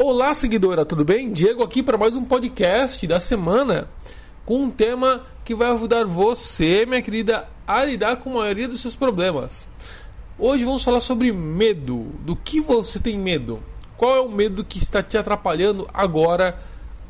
[0.00, 1.32] Olá, seguidora, tudo bem?
[1.32, 3.88] Diego aqui para mais um podcast da semana
[4.46, 8.80] com um tema que vai ajudar você, minha querida, a lidar com a maioria dos
[8.80, 9.66] seus problemas.
[10.38, 12.12] Hoje vamos falar sobre medo.
[12.20, 13.60] Do que você tem medo?
[13.96, 16.60] Qual é o medo que está te atrapalhando agora,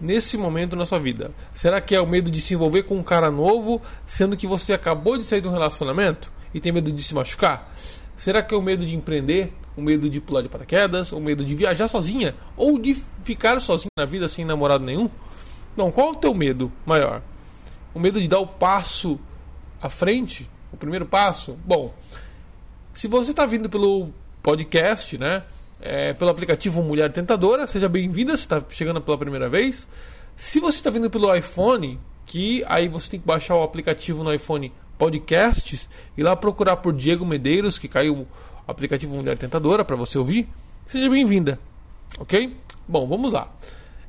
[0.00, 1.30] nesse momento na sua vida?
[1.52, 4.72] Será que é o medo de se envolver com um cara novo, sendo que você
[4.72, 7.70] acabou de sair de um relacionamento e tem medo de se machucar?
[8.18, 9.52] Será que é o medo de empreender?
[9.76, 11.12] O medo de pular de paraquedas?
[11.12, 12.34] O medo de viajar sozinha?
[12.56, 15.08] Ou de ficar sozinha na vida sem namorado nenhum?
[15.76, 17.22] Não, qual é o teu medo maior?
[17.94, 19.20] O medo de dar o passo
[19.80, 20.50] à frente?
[20.72, 21.56] O primeiro passo?
[21.64, 21.94] Bom,
[22.92, 24.08] se você está vindo pelo
[24.42, 25.44] podcast, né?
[25.80, 29.86] É, pelo aplicativo Mulher Tentadora, seja bem-vinda se está chegando pela primeira vez.
[30.34, 34.34] Se você está vindo pelo iPhone, que aí você tem que baixar o aplicativo no
[34.34, 38.26] iPhone Podcasts e lá procurar por Diego Medeiros, que caiu o
[38.66, 40.48] aplicativo Mulher Tentadora para você ouvir.
[40.86, 41.58] Seja bem-vinda,
[42.18, 42.56] ok?
[42.86, 43.50] Bom, vamos lá.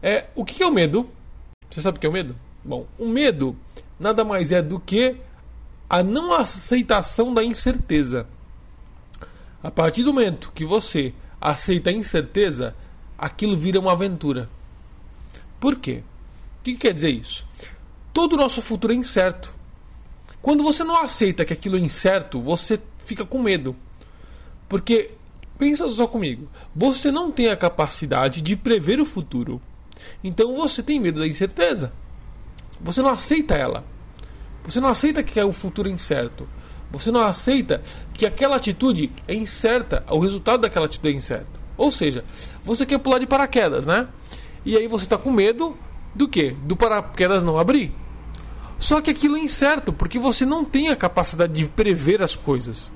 [0.02, 1.10] É, o que é o medo?
[1.70, 2.36] Você sabe o que é o medo?
[2.64, 3.56] Bom, o medo
[4.00, 5.18] nada mais é do que
[5.90, 8.28] a não aceitação da incerteza.
[9.62, 12.76] A partir do momento que você aceita a incerteza,
[13.18, 14.50] aquilo vira uma aventura.
[15.60, 16.04] Por quê?
[16.60, 17.46] O que quer dizer isso?
[18.14, 19.54] Todo o nosso futuro é incerto.
[20.42, 23.76] Quando você não aceita que aquilo é incerto, você fica com medo.
[24.68, 25.12] Porque,
[25.58, 29.62] pensa só comigo, você não tem a capacidade de prever o futuro.
[30.24, 31.92] Então você tem medo da incerteza.
[32.80, 33.84] Você não aceita ela.
[34.64, 36.48] Você não aceita que é o futuro incerto.
[36.92, 37.82] Você não aceita
[38.14, 41.60] que aquela atitude é incerta, o resultado daquela atitude é incerto.
[41.78, 42.24] Ou seja,
[42.64, 44.08] você quer pular de paraquedas, né?
[44.66, 45.78] E aí você está com medo
[46.14, 46.52] do que?
[46.52, 47.94] Do paraquedas não abrir.
[48.80, 52.90] Só que aquilo é incerto, porque você não tem a capacidade de prever as coisas.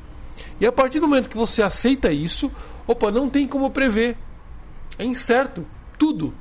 [0.60, 2.50] E a partir do momento que você aceita isso,
[2.88, 4.18] opa, não tem como prever.
[4.98, 5.68] É incerto.
[6.00, 6.34] Tudo.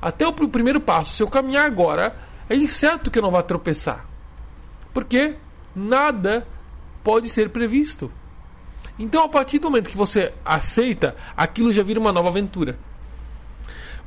[0.00, 1.14] Até o primeiro passo.
[1.14, 2.16] Se eu caminhar agora,
[2.48, 4.06] é incerto que eu não vá tropeçar.
[4.94, 5.36] Porque
[5.76, 6.46] nada
[7.04, 8.10] pode ser previsto.
[8.98, 12.78] Então, a partir do momento que você aceita, aquilo já vira uma nova aventura.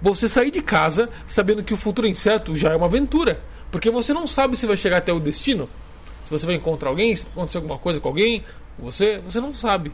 [0.01, 3.41] Você sair de casa sabendo que o futuro é incerto já é uma aventura.
[3.71, 5.69] Porque você não sabe se vai chegar até o destino.
[6.25, 8.43] Se você vai encontrar alguém, se acontecer alguma coisa com alguém,
[8.77, 9.91] você, você não sabe.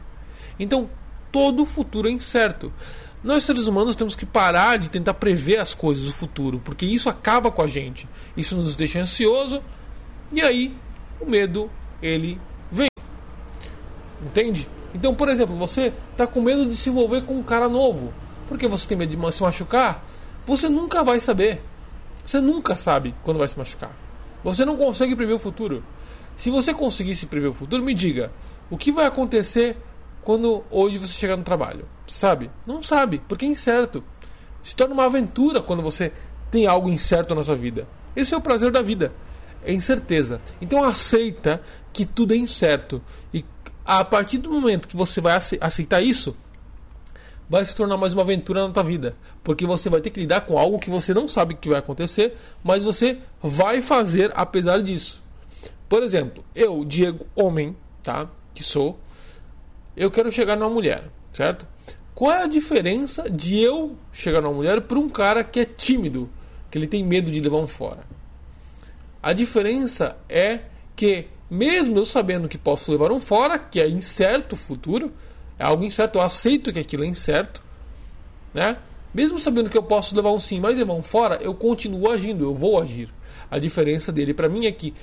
[0.59, 0.89] Então,
[1.31, 2.73] todo o futuro é incerto.
[3.23, 7.09] Nós seres humanos temos que parar de tentar prever as coisas do futuro, porque isso
[7.09, 8.07] acaba com a gente.
[8.35, 9.61] Isso nos deixa ansioso
[10.31, 10.75] e aí
[11.19, 11.69] o medo
[12.01, 12.39] ele
[12.71, 12.87] vem.
[14.23, 14.67] Entende?
[14.93, 18.13] Então, por exemplo, você está com medo de se envolver com um cara novo.
[18.47, 20.05] Porque você tem medo de se machucar?
[20.45, 21.61] Você nunca vai saber.
[22.27, 23.95] Você nunca sabe quando vai se machucar.
[24.43, 25.81] Você não consegue prever o futuro.
[26.35, 28.33] Se você conseguisse prever o futuro, me diga
[28.69, 29.77] o que vai acontecer
[30.23, 31.87] quando hoje você chegar no trabalho.
[32.05, 32.51] Você sabe?
[32.65, 34.03] Não sabe, porque é incerto.
[34.61, 36.11] Se torna uma aventura quando você
[36.51, 37.87] tem algo incerto na sua vida.
[38.13, 39.13] Esse é o prazer da vida.
[39.63, 40.41] É incerteza.
[40.59, 41.61] Então aceita
[41.93, 43.01] que tudo é incerto.
[43.33, 43.45] E
[43.85, 46.35] a partir do momento que você vai aceitar isso,
[47.49, 50.41] vai se tornar mais uma aventura na tua vida, porque você vai ter que lidar
[50.41, 55.23] com algo que você não sabe que vai acontecer, mas você vai fazer apesar disso.
[55.87, 58.99] Por exemplo, eu, Diego, homem, tá, que sou,
[59.95, 61.65] eu quero chegar numa mulher, certo?
[62.13, 66.29] Qual é a diferença de eu chegar numa mulher para um cara que é tímido,
[66.69, 68.03] que ele tem medo de levar um fora?
[69.21, 70.61] A diferença é
[70.95, 75.13] que mesmo eu sabendo que posso levar um fora, que é incerto o futuro,
[75.57, 77.61] é algo incerto, eu aceito que aquilo é incerto,
[78.53, 78.77] né?
[79.13, 82.43] Mesmo sabendo que eu posso levar um sim, mas levar um fora, eu continuo agindo,
[82.43, 83.09] eu vou agir.
[83.49, 84.93] A diferença dele para mim é que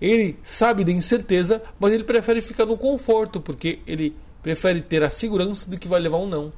[0.00, 5.10] ele sabe da incerteza, mas ele prefere ficar no conforto, porque ele prefere ter a
[5.10, 6.52] segurança do que vai levar um não.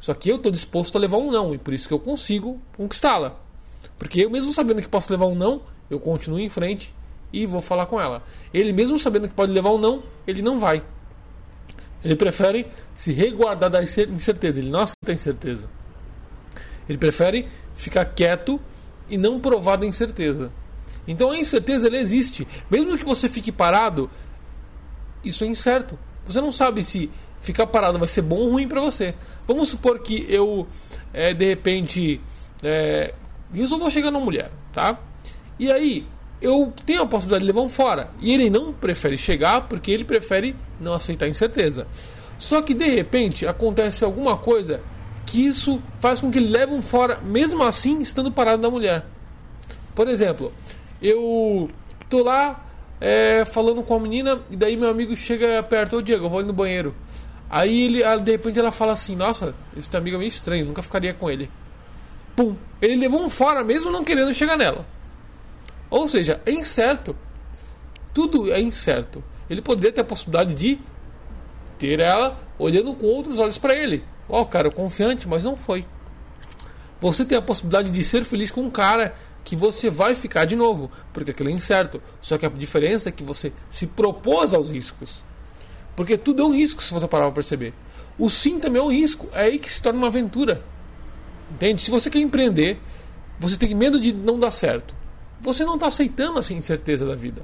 [0.00, 2.60] Só que eu estou disposto a levar um não, e por isso que eu consigo
[2.76, 3.36] conquistá-la.
[3.98, 6.94] Porque eu mesmo sabendo que posso levar um não, eu continuo em frente
[7.32, 8.22] e vou falar com ela.
[8.52, 10.82] Ele mesmo sabendo que pode levar um não, ele não vai.
[12.06, 15.68] Ele prefere se reguardar da incerteza, ele não aceita a incerteza.
[16.88, 18.60] Ele prefere ficar quieto
[19.10, 20.52] e não provar da incerteza.
[21.04, 22.46] Então a incerteza ela existe.
[22.70, 24.08] Mesmo que você fique parado,
[25.24, 25.98] isso é incerto.
[26.24, 27.10] Você não sabe se
[27.40, 29.12] ficar parado vai ser bom ou ruim para você.
[29.44, 30.64] Vamos supor que eu,
[31.12, 32.20] é, de repente,
[32.62, 33.12] é,
[33.52, 34.96] resolvo chegar numa mulher, tá?
[35.58, 36.06] E aí,
[36.40, 38.10] eu tenho a possibilidade de levar um fora.
[38.20, 41.86] E ele não prefere chegar porque ele prefere não aceitar incerteza.
[42.38, 44.80] Só que de repente acontece alguma coisa
[45.24, 49.04] que isso faz com que ele leve um fora, mesmo assim estando parado da mulher.
[49.94, 50.52] Por exemplo,
[51.02, 51.70] eu
[52.08, 52.64] tô lá
[53.00, 56.38] é, falando com a menina e daí meu amigo chega perto, ô Diego, eu vou
[56.38, 56.94] ali no banheiro.
[57.48, 60.82] Aí ele, de repente ela fala assim: Nossa, esse teu amigo é meio estranho, nunca
[60.82, 61.50] ficaria com ele.
[62.34, 62.54] Pum!
[62.82, 64.84] Ele levou um fora mesmo não querendo chegar nela.
[65.96, 67.16] Ou seja, é incerto.
[68.12, 69.24] Tudo é incerto.
[69.48, 70.78] Ele poderia ter a possibilidade de
[71.78, 74.04] ter ela olhando com outros olhos para ele.
[74.28, 75.86] Ó, oh, cara, confiante, mas não foi.
[77.00, 80.54] Você tem a possibilidade de ser feliz com um cara que você vai ficar de
[80.54, 82.02] novo, porque aquilo é incerto.
[82.20, 85.22] Só que a diferença é que você se propôs aos riscos.
[85.94, 87.72] Porque tudo é um risco se você parar para perceber.
[88.18, 89.28] O sim também é um risco.
[89.32, 90.62] É aí que se torna uma aventura.
[91.50, 91.80] Entende?
[91.80, 92.78] Se você quer empreender,
[93.40, 94.94] você tem medo de não dar certo.
[95.40, 97.42] Você não está aceitando essa incerteza da vida.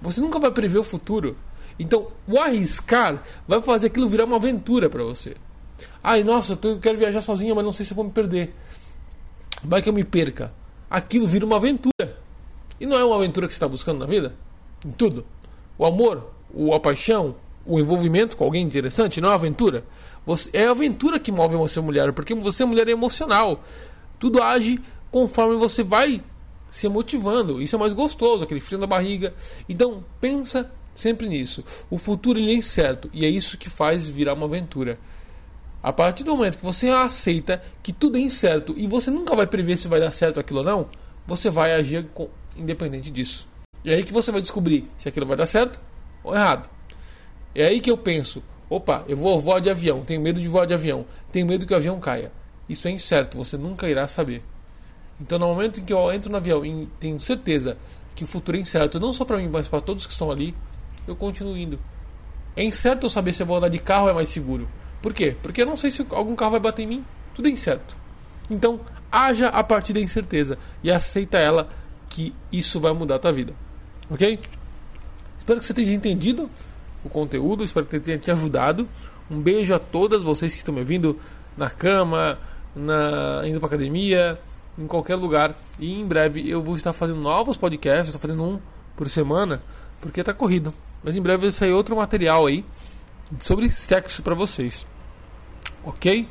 [0.00, 1.36] Você nunca vai prever o futuro.
[1.78, 5.36] Então, o arriscar vai fazer aquilo virar uma aventura para você.
[6.02, 8.54] Ai, nossa, eu quero viajar sozinho, mas não sei se vou me perder.
[9.62, 10.52] Vai que eu me perca.
[10.88, 12.16] Aquilo vira uma aventura.
[12.80, 14.34] E não é uma aventura que você está buscando na vida?
[14.84, 15.24] Em tudo.
[15.78, 16.30] O amor,
[16.74, 19.84] a paixão, o envolvimento com alguém interessante, não é aventura.
[20.24, 23.62] Você, é a aventura que move você, mulher, porque você, mulher, é emocional.
[24.18, 24.80] Tudo age
[25.10, 26.22] conforme você vai
[26.76, 27.62] se motivando.
[27.62, 29.32] Isso é mais gostoso, aquele frio na barriga.
[29.66, 31.64] Então, pensa sempre nisso.
[31.88, 34.98] O futuro ele é incerto e é isso que faz virar uma aventura.
[35.82, 39.46] A partir do momento que você aceita que tudo é incerto e você nunca vai
[39.46, 40.88] prever se vai dar certo aquilo ou não,
[41.26, 43.48] você vai agir com, independente disso.
[43.82, 45.80] E é aí que você vai descobrir se aquilo vai dar certo
[46.22, 46.68] ou errado.
[47.54, 50.66] É aí que eu penso: opa, eu vou voar de avião, tenho medo de voar
[50.66, 52.32] de avião, tenho medo que o avião caia.
[52.68, 54.42] Isso é incerto, você nunca irá saber.
[55.20, 57.76] Então, no momento em que eu entro no avião e tenho certeza
[58.14, 60.54] que o futuro é incerto, não só para mim, mas para todos que estão ali,
[61.06, 61.78] eu continuo indo.
[62.54, 64.68] É incerto eu saber se eu vou andar de carro é mais seguro.
[65.02, 65.36] Por quê?
[65.42, 67.04] Porque eu não sei se algum carro vai bater em mim.
[67.34, 67.96] Tudo é incerto.
[68.50, 68.80] Então,
[69.10, 71.68] haja a partir da incerteza e aceita ela
[72.08, 73.52] que isso vai mudar a tua vida.
[74.10, 74.38] Ok?
[75.36, 76.50] Espero que você tenha entendido
[77.04, 78.88] o conteúdo, espero que tenha te ajudado.
[79.30, 81.18] Um beijo a todas vocês que estão me ouvindo
[81.56, 82.38] na cama,
[82.74, 84.38] na, indo para academia,
[84.78, 85.54] em qualquer lugar.
[85.78, 88.60] E em breve eu vou estar fazendo novos podcasts, estou fazendo um
[88.96, 89.62] por semana,
[90.00, 90.72] porque está corrido.
[91.02, 92.64] Mas em breve vai sair outro material aí
[93.40, 94.86] sobre sexo para vocês.
[95.84, 96.28] Ok?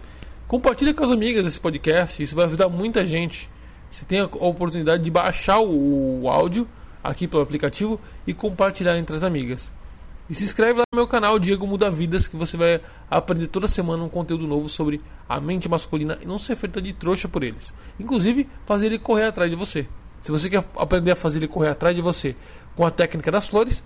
[0.47, 3.49] Compartilhe com as amigas esse podcast, isso vai ajudar muita gente.
[3.89, 6.67] Você tem a oportunidade de baixar o áudio
[7.03, 9.71] aqui pelo aplicativo e compartilhar entre as amigas.
[10.29, 13.67] E se inscreve lá no meu canal Diego Muda Vidas que você vai aprender toda
[13.67, 14.99] semana um conteúdo novo sobre
[15.29, 17.73] a mente masculina e não ser feita de trouxa por eles.
[17.99, 19.87] Inclusive, fazer ele correr atrás de você.
[20.21, 22.35] Se você quer aprender a fazer ele correr atrás de você
[22.75, 23.83] com a técnica das flores,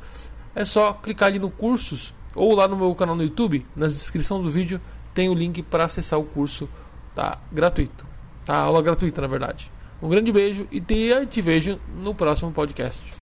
[0.56, 4.42] é só clicar ali no cursos ou lá no meu canal no YouTube, na descrição
[4.42, 4.80] do vídeo
[5.14, 6.70] tem o link para acessar o curso
[7.14, 8.08] tá gratuito.
[8.46, 9.70] Tá aula gratuita, na verdade.
[10.02, 13.04] Um grande beijo e te, te vejo no próximo podcast.